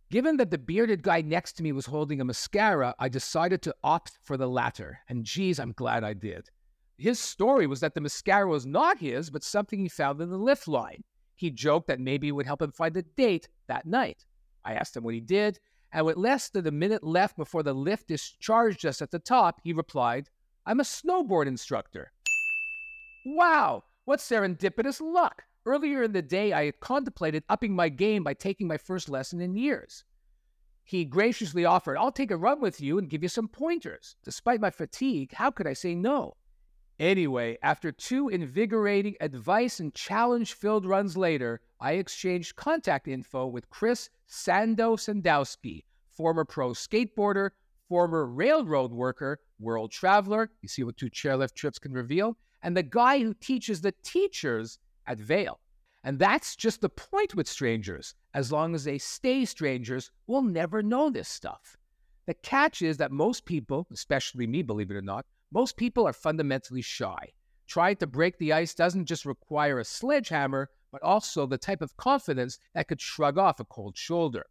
Given 0.10 0.38
that 0.38 0.50
the 0.50 0.58
bearded 0.58 1.04
guy 1.04 1.20
next 1.20 1.58
to 1.58 1.64
me 1.64 1.74
was 1.74 1.88
holding 1.88 2.22
a 2.22 2.26
mascara, 2.26 2.96
I 3.00 3.10
decided 3.10 3.62
to 3.64 3.76
opt 3.84 4.18
for 4.24 4.38
the 4.38 4.48
latter. 4.48 5.00
And 5.10 5.26
geez, 5.26 5.60
I'm 5.60 5.74
glad 5.74 6.06
I 6.06 6.14
did. 6.14 6.50
His 6.98 7.20
story 7.20 7.68
was 7.68 7.82
that 7.82 7.96
the 7.96 8.00
mascara 8.00 8.48
was 8.48 8.66
not 8.66 8.98
his, 8.98 9.30
but 9.30 9.44
something 9.44 9.78
he 9.78 9.90
found 9.90 10.22
in 10.22 10.30
the 10.30 10.38
lift 10.38 10.70
line. 10.70 11.04
He 11.36 11.50
joked 11.50 11.88
that 11.88 12.00
maybe 12.00 12.30
it 12.30 12.32
would 12.32 12.46
help 12.46 12.62
him 12.62 12.72
find 12.72 12.96
a 12.96 13.02
date 13.02 13.50
that 13.68 13.86
night. 13.86 14.26
I 14.64 14.76
asked 14.76 14.96
him 14.96 15.04
what 15.04 15.16
he 15.16 15.20
did, 15.20 15.60
and 15.92 16.06
with 16.06 16.16
less 16.16 16.48
than 16.48 16.66
a 16.66 16.72
minute 16.72 17.04
left 17.04 17.36
before 17.36 17.64
the 17.64 17.74
lift 17.74 18.08
discharged 18.08 18.86
us 18.86 19.02
at 19.02 19.12
the 19.12 19.20
top, 19.20 19.60
he 19.66 19.74
replied, 19.74 20.30
I'm 20.66 20.80
a 20.80 20.84
snowboard 20.84 21.48
instructor. 21.48 22.14
Wow, 23.26 23.84
what 24.06 24.20
serendipitous 24.20 25.00
luck! 25.02 25.44
Earlier 25.66 26.04
in 26.04 26.12
the 26.12 26.22
day, 26.22 26.52
I 26.52 26.66
had 26.66 26.80
contemplated 26.82 27.44
upping 27.48 27.74
my 27.74 27.88
game 27.88 28.24
by 28.24 28.34
taking 28.34 28.68
my 28.68 28.78
first 28.78 29.08
lesson 29.08 29.40
in 29.40 29.56
years. 29.56 30.04
He 30.84 31.06
graciously 31.06 31.64
offered, 31.64 31.98
I'll 31.98 32.12
take 32.12 32.32
a 32.32 32.38
run 32.38 32.60
with 32.60 32.82
you 32.82 32.98
and 32.98 33.10
give 33.10 33.24
you 33.24 33.30
some 33.30 33.48
pointers. 33.48 34.18
Despite 34.26 34.60
my 34.60 34.70
fatigue, 34.70 35.32
how 35.34 35.52
could 35.52 35.68
I 35.68 35.74
say 35.74 35.96
no? 35.96 36.36
Anyway, 37.00 37.58
after 37.64 37.92
two 37.92 38.28
invigorating 38.28 39.16
advice 39.22 39.80
and 39.80 39.96
challenge 39.96 40.54
filled 40.54 40.86
runs 40.86 41.16
later, 41.16 41.62
I 41.80 41.94
exchanged 41.94 42.58
contact 42.58 43.08
info 43.08 43.48
with 43.48 43.70
Chris 43.70 44.10
Sando 44.30 44.98
Sandowski, 44.98 45.86
former 46.10 46.46
pro 46.46 46.72
skateboarder, 46.72 47.52
former 47.88 48.26
railroad 48.26 48.92
worker, 48.92 49.40
world 49.60 49.92
traveler. 49.92 50.52
You 50.62 50.68
see 50.68 50.84
what 50.84 50.98
two 50.98 51.10
chairlift 51.10 51.56
trips 51.56 51.80
can 51.80 51.94
reveal? 51.94 52.38
And 52.64 52.76
the 52.76 52.84
guy 52.84 53.20
who 53.20 53.34
teaches 53.34 53.82
the 53.82 53.94
teachers 54.04 54.80
at 55.06 55.20
Vail. 55.20 55.60
And 56.04 56.18
that's 56.18 56.56
just 56.56 56.82
the 56.82 56.90
point 56.90 57.36
with 57.36 57.48
strangers. 57.48 58.16
As 58.34 58.52
long 58.52 58.74
as 58.74 58.84
they 58.84 58.98
stay 58.98 59.46
strangers, 59.46 60.12
we'll 60.28 60.42
never 60.42 60.82
know 60.82 61.10
this 61.10 61.30
stuff. 61.30 61.78
The 62.26 62.34
catch 62.34 62.82
is 62.82 62.98
that 62.98 63.12
most 63.12 63.46
people, 63.46 63.86
especially 63.92 64.48
me, 64.48 64.64
believe 64.64 64.92
it 64.92 64.96
or 64.96 65.02
not, 65.02 65.26
most 65.52 65.78
people 65.78 66.08
are 66.08 66.14
fundamentally 66.14 66.82
shy. 66.82 67.30
Trying 67.68 67.98
to 67.98 68.08
break 68.08 68.38
the 68.38 68.54
ice 68.54 68.74
doesn't 68.74 69.06
just 69.06 69.26
require 69.26 69.80
a 69.80 69.86
sledgehammer, 69.86 70.70
but 70.92 71.04
also 71.04 71.46
the 71.46 71.58
type 71.58 71.82
of 71.82 71.96
confidence 71.98 72.60
that 72.74 72.88
could 72.88 73.02
shrug 73.02 73.38
off 73.38 73.60
a 73.60 73.66
cold 73.66 73.98
shoulder. 73.98 74.46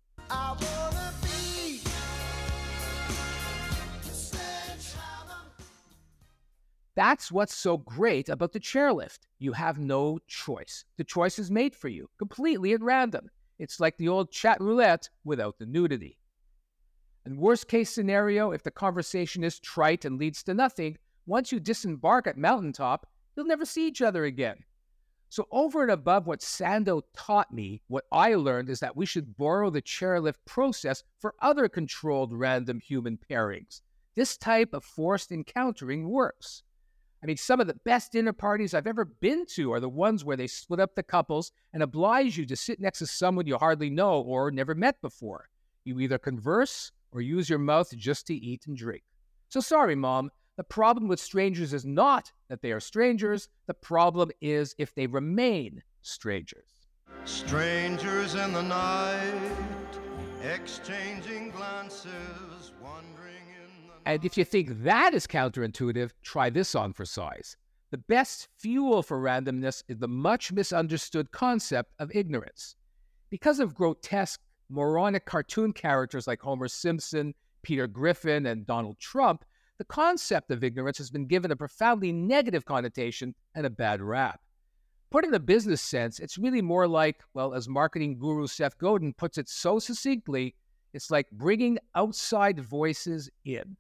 That's 6.95 7.33
what's 7.33 7.55
so 7.55 7.79
great 7.79 8.29
about 8.29 8.53
the 8.53 8.61
chairlift. 8.61 9.21
You 9.39 9.53
have 9.53 9.79
no 9.79 10.19
choice. 10.27 10.85
The 10.99 11.05
choice 11.05 11.39
is 11.39 11.51
made 11.51 11.75
for 11.75 11.89
you, 11.89 12.11
completely 12.19 12.75
at 12.75 12.83
random. 12.83 13.31
It's 13.59 13.81
like 13.81 13.97
the 13.97 14.09
old 14.09 14.31
chat 14.31 14.61
roulette 14.61 15.09
without 15.25 15.59
the 15.59 15.67
nudity. 15.67 16.19
And 17.25 17.39
worst 17.39 17.69
case 17.69 17.89
scenario, 17.89 18.51
if 18.51 18.63
the 18.63 18.71
conversation 18.71 19.43
is 19.43 19.59
trite 19.59 20.05
and 20.05 20.19
leads 20.19 20.43
to 20.43 20.55
nothing, 20.55 20.99
once 21.25 21.53
you 21.53 21.61
disembark 21.61 22.27
at 22.27 22.37
mountaintop, 22.37 23.07
you'll 23.37 23.47
never 23.47 23.65
see 23.65 23.87
each 23.87 24.03
other 24.03 24.25
again. 24.25 24.57
So, 25.31 25.47
over 25.51 25.81
and 25.81 25.91
above 25.91 26.27
what 26.27 26.41
Sando 26.41 27.01
taught 27.17 27.55
me, 27.55 27.81
what 27.89 28.05
I 28.13 28.35
learned 28.35 28.69
is 28.69 28.81
that 28.81 28.97
we 28.97 29.07
should 29.07 29.35
borrow 29.39 29.71
the 29.71 29.81
chairlift 29.81 30.45
process 30.45 31.05
for 31.21 31.35
other 31.41 31.71
controlled 31.71 32.35
random 32.35 32.81
human 32.81 33.17
pairings. 33.17 33.81
This 34.15 34.37
type 34.37 34.75
of 34.75 34.85
forced 34.85 35.33
encountering 35.33 36.11
works. 36.11 36.65
I 37.23 37.27
mean, 37.27 37.37
some 37.37 37.61
of 37.61 37.69
the 37.69 37.79
best 37.85 38.13
dinner 38.13 38.33
parties 38.33 38.75
I've 38.75 38.89
ever 38.89 39.05
been 39.05 39.47
to 39.55 39.73
are 39.73 39.79
the 39.79 39.89
ones 39.89 40.25
where 40.25 40.37
they 40.37 40.49
split 40.49 40.81
up 40.81 40.97
the 40.97 41.05
couples 41.05 41.53
and 41.73 41.83
oblige 41.83 42.37
you 42.37 42.45
to 42.47 42.57
sit 42.57 42.81
next 42.81 42.99
to 42.99 43.07
someone 43.07 43.47
you 43.47 43.57
hardly 43.57 43.91
know 43.91 44.21
or 44.21 44.51
never 44.51 44.75
met 44.75 45.01
before. 45.01 45.49
You 45.85 46.01
either 46.01 46.19
converse 46.19 46.91
or 47.13 47.21
use 47.21 47.49
your 47.49 47.61
mouth 47.61 47.97
just 47.97 48.27
to 48.27 48.35
eat 48.35 48.67
and 48.67 48.77
drink. 48.77 49.05
So 49.51 49.61
sorry, 49.61 49.95
Mom. 49.95 50.31
The 50.57 50.65
problem 50.65 51.09
with 51.09 51.21
strangers 51.21 51.73
is 51.73 51.85
not 51.85 52.33
that 52.51 52.61
they 52.61 52.73
are 52.73 52.81
strangers. 52.81 53.49
The 53.67 53.75
problem 53.75 54.31
is 54.41 54.75
if 54.77 54.95
they 54.95 55.07
remain 55.07 55.83
strangers. 56.03 56.89
Strangers 57.25 58.35
in 58.35 58.53
the 58.53 58.63
night, 58.63 59.59
exchanging 60.43 61.51
glances, 61.53 62.73
wondering. 62.83 63.52
And 64.05 64.25
if 64.25 64.37
you 64.37 64.45
think 64.45 64.83
that 64.83 65.15
is 65.15 65.27
counterintuitive, 65.27 66.11
try 66.23 66.51
this 66.51 66.75
on 66.75 66.93
for 66.93 67.05
size. 67.05 67.57
The 67.93 67.99
best 67.99 68.49
fuel 68.59 69.03
for 69.03 69.21
randomness 69.21 69.85
is 69.87 69.99
the 69.99 70.09
much 70.09 70.51
misunderstood 70.51 71.31
concept 71.31 71.93
of 71.99 72.11
ignorance. 72.15 72.75
Because 73.31 73.61
of 73.61 73.75
grotesque, 73.75 74.41
moronic 74.69 75.25
cartoon 75.25 75.73
characters 75.73 76.27
like 76.27 76.41
Homer 76.41 76.69
Simpson, 76.69 77.35
Peter 77.63 77.87
Griffin, 77.87 78.47
and 78.47 78.67
Donald 78.67 78.99
Trump, 78.99 79.45
the 79.79 79.85
concept 79.85 80.51
of 80.51 80.65
ignorance 80.65 80.99
has 80.99 81.11
been 81.11 81.27
given 81.27 81.51
a 81.51 81.57
profoundly 81.57 82.13
negative 82.13 82.65
connotation 82.65 83.35
and 83.55 83.67
a 83.67 83.71
bad 83.71 84.01
rap. 84.01 84.41
Put 85.11 85.25
in 85.25 85.35
a 85.35 85.39
business 85.39 85.83
sense, 85.83 86.19
it's 86.19 86.39
really 86.39 86.63
more 86.63 86.89
like, 86.89 87.21
well, 87.35 87.55
as 87.55 87.69
marketing 87.69 88.19
guru 88.19 88.47
Seth 88.47 88.79
Godin 88.79 89.13
puts 89.13 89.39
it 89.39 89.49
so 89.49 89.79
succinctly, 89.79 90.55
it's 90.93 91.11
like 91.11 91.31
bringing 91.31 91.79
outside 91.95 92.59
voices 92.59 93.31
in. 93.45 93.77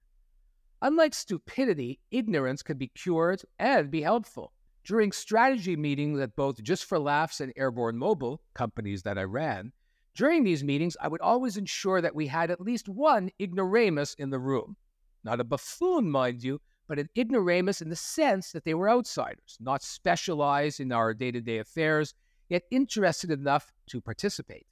Unlike 0.83 1.15
stupidity, 1.15 2.01
ignorance 2.11 2.61
can 2.61 2.77
be 2.77 2.89
cured 2.89 3.43
and 3.61 3.89
be 3.89 4.03
helpful. 4.03 4.53
During 4.83 5.13
strategy 5.13 5.77
meetings 5.77 6.19
at 6.19 6.35
both 6.35 6.61
Just 6.61 6.87
for 6.87 6.99
Laughs 6.99 7.41
and 7.41 7.53
Airborne 7.57 7.97
Mobile, 7.97 8.43
companies 8.53 9.05
that 9.05 9.17
I 9.17 9.23
ran, 9.23 9.73
during 10.17 10.43
these 10.43 10.65
meetings, 10.65 10.97
I 11.01 11.07
would 11.07 11.21
always 11.21 11.57
ensure 11.57 12.01
that 12.01 12.17
we 12.17 12.27
had 12.27 12.51
at 12.51 12.61
least 12.61 12.89
one 12.89 13.31
ignoramus 13.41 14.15
in 14.15 14.31
the 14.31 14.41
room. 14.41 14.77
Not 15.23 15.39
a 15.39 15.45
buffoon, 15.45 16.11
mind 16.11 16.43
you, 16.43 16.61
but 16.89 16.99
an 16.99 17.09
ignoramus 17.17 17.81
in 17.81 17.89
the 17.89 17.95
sense 17.95 18.51
that 18.51 18.65
they 18.65 18.75
were 18.75 18.91
outsiders, 18.91 19.57
not 19.61 19.85
specialized 19.85 20.81
in 20.81 20.91
our 20.91 21.15
day 21.15 21.31
to 21.31 21.41
day 21.41 21.59
affairs, 21.59 22.13
yet 22.49 22.65
interested 22.73 23.31
enough 23.31 23.73
to 23.87 24.01
participate. 24.01 24.67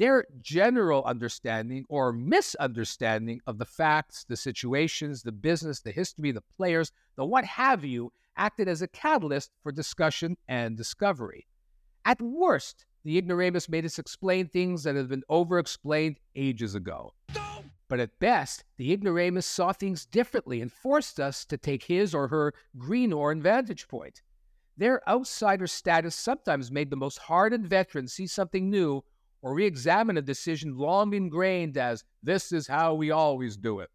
Their 0.00 0.24
general 0.40 1.04
understanding 1.04 1.84
or 1.90 2.10
misunderstanding 2.10 3.42
of 3.46 3.58
the 3.58 3.66
facts, 3.66 4.24
the 4.24 4.34
situations, 4.34 5.22
the 5.22 5.30
business, 5.30 5.80
the 5.80 5.92
history, 5.92 6.32
the 6.32 6.40
players, 6.40 6.90
the 7.16 7.26
what 7.26 7.44
have 7.44 7.84
you, 7.84 8.10
acted 8.34 8.66
as 8.66 8.80
a 8.80 8.88
catalyst 8.88 9.50
for 9.62 9.72
discussion 9.72 10.38
and 10.48 10.74
discovery. 10.74 11.46
At 12.06 12.22
worst, 12.22 12.86
the 13.04 13.18
ignoramus 13.18 13.68
made 13.68 13.84
us 13.84 13.98
explain 13.98 14.48
things 14.48 14.84
that 14.84 14.96
had 14.96 15.10
been 15.10 15.22
over 15.28 15.58
explained 15.58 16.16
ages 16.34 16.74
ago. 16.74 17.12
But 17.86 18.00
at 18.00 18.18
best, 18.18 18.64
the 18.78 18.94
ignoramus 18.94 19.44
saw 19.44 19.74
things 19.74 20.06
differently 20.06 20.62
and 20.62 20.72
forced 20.72 21.20
us 21.20 21.44
to 21.44 21.58
take 21.58 21.84
his 21.84 22.14
or 22.14 22.28
her 22.28 22.54
greenhorn 22.78 23.42
vantage 23.42 23.86
point. 23.86 24.22
Their 24.78 25.06
outsider 25.06 25.66
status 25.66 26.14
sometimes 26.14 26.70
made 26.70 26.88
the 26.88 26.96
most 26.96 27.18
hardened 27.18 27.66
veterans 27.66 28.14
see 28.14 28.26
something 28.26 28.70
new 28.70 29.04
or 29.42 29.54
re 29.54 29.66
examine 29.66 30.16
a 30.16 30.22
decision 30.22 30.76
long 30.76 31.14
ingrained 31.14 31.76
as 31.76 32.04
this 32.22 32.52
is 32.52 32.66
how 32.66 32.94
we 32.94 33.10
always 33.10 33.56
do 33.56 33.80
it. 33.80 33.90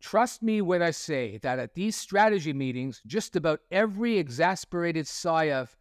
Trust 0.00 0.42
me 0.42 0.60
when 0.60 0.82
I 0.82 0.90
say 0.90 1.38
that 1.38 1.58
at 1.58 1.74
these 1.74 1.96
strategy 1.96 2.52
meetings, 2.52 3.00
just 3.06 3.36
about 3.36 3.60
every 3.70 4.18
exasperated 4.18 5.06
sigh 5.06 5.50
of, 5.50 5.74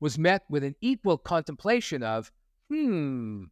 was 0.00 0.18
met 0.18 0.44
with 0.48 0.64
an 0.64 0.74
equal 0.80 1.18
contemplation 1.18 2.02
of, 2.02 2.32
hmm. 2.70 3.44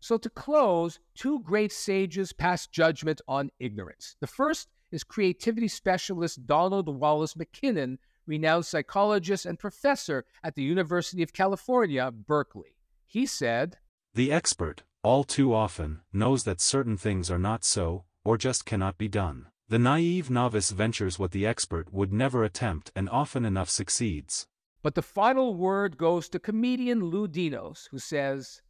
So 0.00 0.18
to 0.18 0.28
close, 0.28 0.98
two 1.14 1.40
great 1.40 1.72
sages 1.72 2.32
pass 2.32 2.66
judgment 2.66 3.20
on 3.28 3.50
ignorance. 3.60 4.16
The 4.20 4.26
first 4.26 4.68
is 4.90 5.04
creativity 5.04 5.68
specialist 5.68 6.44
Donald 6.46 6.88
Wallace 6.88 7.36
MacKinnon, 7.36 7.98
renowned 8.26 8.66
psychologist 8.66 9.46
and 9.46 9.58
professor 9.58 10.24
at 10.44 10.54
the 10.54 10.62
University 10.62 11.22
of 11.22 11.32
California, 11.32 12.10
Berkeley. 12.10 12.76
He 13.12 13.26
said, 13.26 13.76
The 14.14 14.32
expert, 14.32 14.84
all 15.02 15.22
too 15.22 15.52
often, 15.52 16.00
knows 16.14 16.44
that 16.44 16.62
certain 16.62 16.96
things 16.96 17.30
are 17.30 17.38
not 17.38 17.62
so, 17.62 18.04
or 18.24 18.38
just 18.38 18.64
cannot 18.64 18.96
be 18.96 19.06
done. 19.06 19.48
The 19.68 19.78
naive 19.78 20.30
novice 20.30 20.70
ventures 20.70 21.18
what 21.18 21.32
the 21.32 21.46
expert 21.46 21.92
would 21.92 22.10
never 22.10 22.42
attempt 22.42 22.90
and 22.96 23.10
often 23.10 23.44
enough 23.44 23.68
succeeds. 23.68 24.46
But 24.82 24.94
the 24.94 25.02
final 25.02 25.54
word 25.54 25.98
goes 25.98 26.30
to 26.30 26.38
comedian 26.38 27.04
Lou 27.04 27.28
Dinos, 27.28 27.90
who 27.90 27.98
says, 27.98 28.62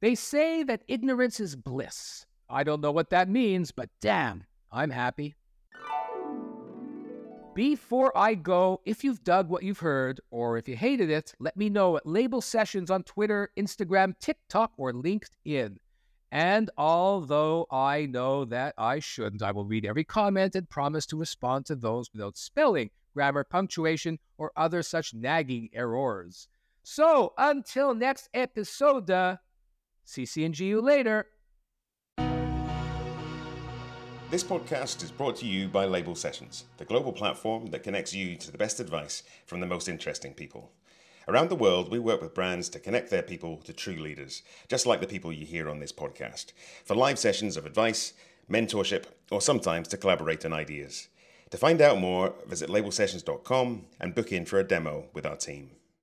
They 0.00 0.14
say 0.14 0.62
that 0.62 0.84
ignorance 0.86 1.40
is 1.40 1.56
bliss. 1.56 2.24
I 2.48 2.62
don't 2.62 2.82
know 2.82 2.92
what 2.92 3.10
that 3.10 3.28
means, 3.28 3.72
but 3.72 3.90
damn, 4.00 4.44
I'm 4.70 4.90
happy. 4.90 5.34
Before 7.54 8.16
I 8.16 8.34
go, 8.34 8.80
if 8.86 9.04
you've 9.04 9.22
dug 9.24 9.50
what 9.50 9.62
you've 9.62 9.80
heard, 9.80 10.22
or 10.30 10.56
if 10.56 10.66
you 10.66 10.74
hated 10.74 11.10
it, 11.10 11.34
let 11.38 11.54
me 11.54 11.68
know 11.68 11.98
at 11.98 12.06
Label 12.06 12.40
Sessions 12.40 12.90
on 12.90 13.02
Twitter, 13.02 13.50
Instagram, 13.58 14.14
TikTok, 14.20 14.72
or 14.78 14.94
LinkedIn. 14.94 15.76
And 16.30 16.70
although 16.78 17.66
I 17.70 18.06
know 18.06 18.46
that 18.46 18.72
I 18.78 19.00
shouldn't, 19.00 19.42
I 19.42 19.50
will 19.50 19.66
read 19.66 19.84
every 19.84 20.02
comment 20.02 20.54
and 20.54 20.66
promise 20.70 21.04
to 21.06 21.18
respond 21.18 21.66
to 21.66 21.76
those 21.76 22.10
without 22.14 22.38
spelling, 22.38 22.88
grammar, 23.12 23.44
punctuation, 23.44 24.18
or 24.38 24.50
other 24.56 24.82
such 24.82 25.12
nagging 25.12 25.68
errors. 25.74 26.48
So 26.84 27.34
until 27.36 27.94
next 27.94 28.30
episode, 28.32 29.10
uh, 29.10 29.36
CC 30.06 30.58
you 30.58 30.80
later. 30.80 31.26
This 34.32 34.42
podcast 34.42 35.04
is 35.04 35.10
brought 35.10 35.36
to 35.36 35.46
you 35.46 35.68
by 35.68 35.84
Label 35.84 36.14
Sessions, 36.14 36.64
the 36.78 36.86
global 36.86 37.12
platform 37.12 37.66
that 37.66 37.82
connects 37.82 38.14
you 38.14 38.34
to 38.36 38.50
the 38.50 38.56
best 38.56 38.80
advice 38.80 39.24
from 39.44 39.60
the 39.60 39.66
most 39.66 39.90
interesting 39.90 40.32
people. 40.32 40.70
Around 41.28 41.50
the 41.50 41.54
world, 41.54 41.90
we 41.90 41.98
work 41.98 42.22
with 42.22 42.32
brands 42.32 42.70
to 42.70 42.78
connect 42.78 43.10
their 43.10 43.20
people 43.20 43.58
to 43.58 43.74
true 43.74 43.98
leaders, 43.98 44.40
just 44.68 44.86
like 44.86 45.02
the 45.02 45.06
people 45.06 45.34
you 45.34 45.44
hear 45.44 45.68
on 45.68 45.80
this 45.80 45.92
podcast, 45.92 46.54
for 46.82 46.94
live 46.94 47.18
sessions 47.18 47.58
of 47.58 47.66
advice, 47.66 48.14
mentorship, 48.50 49.04
or 49.30 49.42
sometimes 49.42 49.86
to 49.88 49.98
collaborate 49.98 50.46
on 50.46 50.54
ideas. 50.54 51.08
To 51.50 51.58
find 51.58 51.82
out 51.82 51.98
more, 51.98 52.32
visit 52.46 52.70
labelsessions.com 52.70 53.84
and 54.00 54.14
book 54.14 54.32
in 54.32 54.46
for 54.46 54.58
a 54.58 54.64
demo 54.64 55.08
with 55.12 55.26
our 55.26 55.36
team. 55.36 55.72